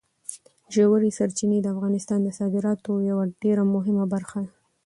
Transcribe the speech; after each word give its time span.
ژورې 0.73 1.09
سرچینې 1.17 1.57
د 1.61 1.67
افغانستان 1.75 2.19
د 2.23 2.29
صادراتو 2.39 2.91
یوه 3.09 3.23
ډېره 3.43 3.63
مهمه 3.75 4.05
برخه 4.13 4.39
ده. 4.45 4.51